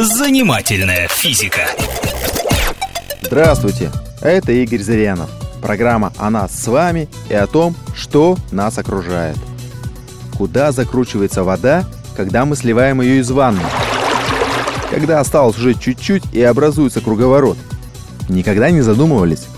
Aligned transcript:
Занимательная 0.00 1.08
физика. 1.08 1.62
Здравствуйте, 3.20 3.90
это 4.20 4.52
Игорь 4.52 4.80
Зырянов. 4.80 5.28
Программа 5.60 6.12
о 6.18 6.30
нас 6.30 6.56
с 6.56 6.68
вами 6.68 7.08
и 7.28 7.34
о 7.34 7.48
том, 7.48 7.74
что 7.96 8.38
нас 8.52 8.78
окружает. 8.78 9.36
Куда 10.36 10.70
закручивается 10.70 11.42
вода, 11.42 11.84
когда 12.16 12.44
мы 12.44 12.54
сливаем 12.54 13.00
ее 13.00 13.18
из 13.18 13.28
ванны? 13.32 13.60
Когда 14.88 15.18
осталось 15.18 15.58
уже 15.58 15.74
чуть-чуть 15.74 16.32
и 16.32 16.40
образуется 16.42 17.00
круговорот? 17.00 17.58
Никогда 18.28 18.70
не 18.70 18.82
задумывались? 18.82 19.48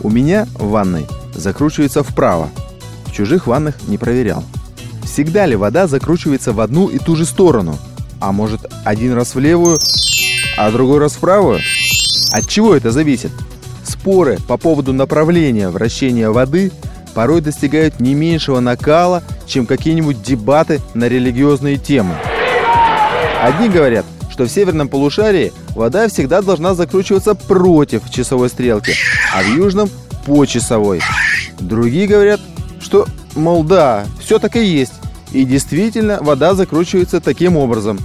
У 0.00 0.08
меня 0.08 0.48
в 0.54 0.70
ванной 0.70 1.06
закручивается 1.34 2.02
вправо. 2.02 2.48
В 3.04 3.12
чужих 3.12 3.46
ваннах 3.46 3.74
не 3.88 3.98
проверял. 3.98 4.42
Всегда 5.04 5.44
ли 5.44 5.54
вода 5.54 5.86
закручивается 5.86 6.54
в 6.54 6.60
одну 6.60 6.88
и 6.88 6.96
ту 6.98 7.14
же 7.14 7.26
сторону? 7.26 7.76
А 8.22 8.30
может, 8.30 8.60
один 8.84 9.14
раз 9.14 9.34
в 9.34 9.40
левую, 9.40 9.80
а 10.56 10.70
другой 10.70 11.00
раз 11.00 11.14
в 11.14 11.18
правую? 11.18 11.58
От 12.30 12.48
чего 12.48 12.76
это 12.76 12.92
зависит? 12.92 13.32
Споры 13.82 14.38
по 14.46 14.56
поводу 14.56 14.92
направления 14.92 15.68
вращения 15.68 16.30
воды 16.30 16.70
порой 17.14 17.40
достигают 17.40 17.98
не 17.98 18.14
меньшего 18.14 18.60
накала, 18.60 19.24
чем 19.48 19.66
какие-нибудь 19.66 20.22
дебаты 20.22 20.80
на 20.94 21.08
религиозные 21.08 21.78
темы. 21.78 22.14
Одни 23.42 23.68
говорят, 23.68 24.06
что 24.30 24.44
в 24.44 24.48
северном 24.50 24.88
полушарии 24.88 25.52
вода 25.74 26.06
всегда 26.06 26.42
должна 26.42 26.74
закручиваться 26.74 27.34
против 27.34 28.08
часовой 28.08 28.50
стрелки, 28.50 28.94
а 29.34 29.42
в 29.42 29.48
южном– 29.48 29.90
по 30.26 30.46
часовой. 30.46 31.00
Другие 31.58 32.06
говорят, 32.06 32.40
что, 32.80 33.06
мол, 33.34 33.64
да, 33.64 34.06
все 34.20 34.38
так 34.38 34.54
и 34.54 34.64
есть. 34.64 34.92
И 35.32 35.44
действительно, 35.44 36.18
вода 36.20 36.54
закручивается 36.54 37.20
таким 37.20 37.56
образом. 37.56 37.98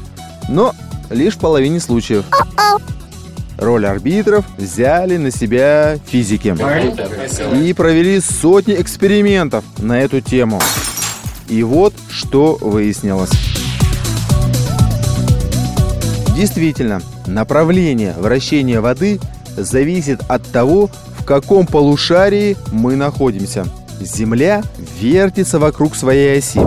Но 0.50 0.74
лишь 1.10 1.36
в 1.36 1.40
половине 1.40 1.80
случаев. 1.80 2.26
Роль 3.58 3.86
арбитров 3.86 4.46
взяли 4.58 5.18
на 5.18 5.32
себя 5.32 5.98
физики. 6.06 6.56
И 7.64 7.74
провели 7.74 8.22
сотни 8.22 8.76
экспериментов 8.76 9.66
на 9.80 10.00
эту 10.00 10.22
тему. 10.22 10.62
И 11.50 11.64
вот 11.64 11.94
что 12.10 12.58
выяснилось. 12.62 13.32
Действительно, 16.36 17.02
направление 17.26 18.14
вращения 18.14 18.80
воды 18.80 19.20
зависит 19.56 20.22
от 20.30 20.44
того, 20.44 20.90
в 21.18 21.26
каком 21.26 21.66
полушарии 21.66 22.56
мы 22.72 22.96
находимся. 22.96 23.66
Земля 24.00 24.64
вертится 25.00 25.60
вокруг 25.60 25.96
своей 25.96 26.38
оси. 26.38 26.60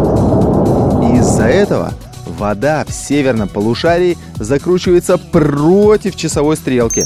Из-за 1.19 1.45
этого 1.45 1.93
вода 2.27 2.85
в 2.87 2.93
северном 2.93 3.49
полушарии 3.49 4.19
закручивается 4.37 5.19
против 5.19 6.17
часовой 6.17 6.57
стрелки, 6.57 7.05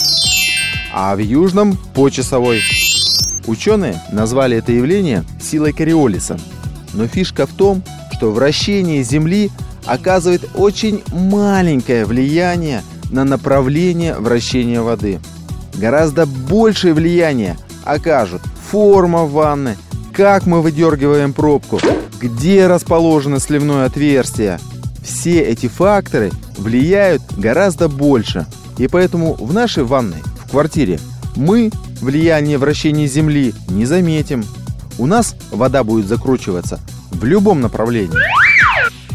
а 0.93 1.15
в 1.15 1.19
южном– 1.19 1.77
по 1.95 2.09
часовой. 2.11 2.63
Ученые 3.47 4.01
назвали 4.13 4.57
это 4.57 4.73
явление 4.73 5.25
силой 5.41 5.73
Кориолиса. 5.73 6.39
Но 6.95 7.07
фишка 7.09 7.47
в 7.47 7.53
том, 7.53 7.83
что 8.13 8.31
вращение 8.31 9.03
Земли 9.03 9.51
оказывает 9.85 10.49
очень 10.55 11.03
маленькое 11.13 12.07
влияние 12.07 12.83
на 13.11 13.25
направление 13.25 14.15
вращения 14.15 14.81
воды. 14.81 15.21
Гораздо 15.75 16.27
большее 16.27 16.95
влияние 16.95 17.59
окажут 17.85 18.43
форма 18.71 19.25
ванны, 19.25 19.77
как 20.15 20.47
мы 20.47 20.63
выдергиваем 20.63 21.33
пробку, 21.33 21.81
где 22.21 22.69
расположено 22.69 23.41
сливное 23.41 23.87
отверстие. 23.87 24.61
Все 25.03 25.41
эти 25.41 25.67
факторы 25.67 26.31
влияют 26.57 27.23
гораздо 27.37 27.89
больше. 27.89 28.47
И 28.79 28.87
поэтому 28.87 29.35
в 29.35 29.53
нашей 29.53 29.83
ванной, 29.83 30.23
в 30.45 30.51
квартире, 30.51 31.01
мы 31.35 31.71
влияние 32.01 32.59
вращения 32.59 33.07
Земли 33.07 33.55
не 33.69 33.87
заметим. 33.87 34.45
У 34.99 35.07
нас 35.07 35.35
вода 35.51 35.83
будет 35.83 36.07
закручиваться 36.07 36.81
в 37.11 37.25
любом 37.25 37.61
направлении. 37.61 38.19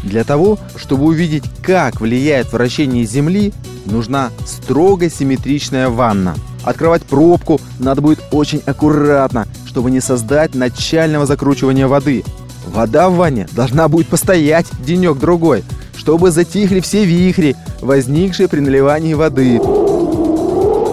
Для 0.04 0.24
того, 0.24 0.58
чтобы 0.76 1.04
увидеть, 1.04 1.44
как 1.62 2.00
влияет 2.00 2.52
вращение 2.52 3.04
Земли, 3.04 3.54
нужна 3.86 4.30
строго 4.46 5.08
симметричная 5.08 5.88
ванна. 5.88 6.34
Открывать 6.64 7.02
пробку 7.02 7.60
надо 7.78 8.00
будет 8.00 8.20
очень 8.30 8.62
аккуратно, 8.66 9.46
чтобы 9.66 9.90
не 9.90 10.00
создать 10.00 10.54
начального 10.54 11.26
закручивания 11.26 11.88
воды. 11.88 12.24
Вода 12.66 13.08
в 13.08 13.16
ванне 13.16 13.48
должна 13.52 13.88
будет 13.88 14.08
постоять 14.08 14.66
денек-другой, 14.84 15.64
чтобы 15.96 16.30
затихли 16.30 16.80
все 16.80 17.04
вихри, 17.04 17.56
возникшие 17.80 18.48
при 18.48 18.60
наливании 18.60 19.14
воды. 19.14 19.58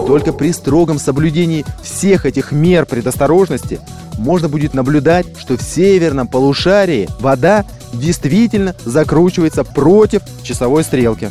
Только 0.06 0.32
при 0.32 0.52
строгом 0.52 0.98
соблюдении 0.98 1.66
всех 1.82 2.24
этих 2.24 2.50
мер 2.50 2.86
предосторожности 2.86 3.78
можно 4.18 4.48
будет 4.48 4.72
наблюдать, 4.72 5.26
что 5.38 5.56
в 5.56 5.62
северном 5.62 6.26
полушарии 6.26 7.08
вода 7.20 7.64
действительно 7.92 8.74
закручивается 8.84 9.64
против 9.64 10.22
часовой 10.42 10.82
стрелки. 10.82 11.28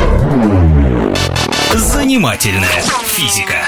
Занимательная 1.74 2.82
физика. 3.06 3.67